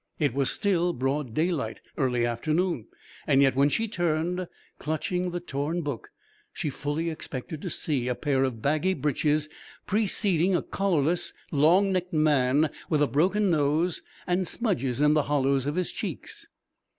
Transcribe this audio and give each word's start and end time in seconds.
It 0.17 0.33
was 0.33 0.49
still 0.49 0.93
broad 0.93 1.35
daylight 1.35 1.79
early 1.95 2.25
afternoon. 2.25 2.87
And 3.27 3.39
yet 3.39 3.55
when 3.55 3.69
she 3.69 3.87
turned, 3.87 4.47
clutching 4.79 5.29
the 5.29 5.39
torn 5.39 5.83
book, 5.83 6.09
she 6.51 6.71
fully 6.71 7.11
expected 7.11 7.61
to 7.61 7.69
see 7.69 8.07
a 8.07 8.15
pair 8.15 8.43
of 8.43 8.63
baggy 8.63 8.95
breeches 8.95 9.47
preceding 9.85 10.55
a 10.55 10.63
collarless, 10.63 11.33
long 11.51 11.91
necked 11.91 12.13
man 12.13 12.71
with 12.89 13.03
a 13.03 13.07
broken 13.07 13.51
nose, 13.51 14.01
and 14.25 14.47
smudges 14.47 15.01
in 15.01 15.13
the 15.13 15.21
hollows 15.29 15.67
of 15.67 15.75
his 15.75 15.91
cheeks. 15.91 16.47